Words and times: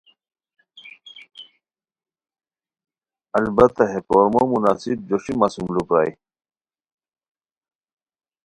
البتہ 3.37 3.83
ہے 3.91 3.99
کورمو 4.07 4.43
مناسب 4.53 4.97
جوسی 5.09 5.33
مہ 5.39 5.47
سُم 5.53 5.67
لو 5.73 5.81
پرائے 5.87 6.11